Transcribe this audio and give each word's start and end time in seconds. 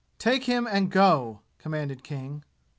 "Take 0.17 0.45
him 0.45 0.65
and 0.65 0.89
go!" 0.89 1.41
commanded 1.59 2.03
King. 2.03 2.43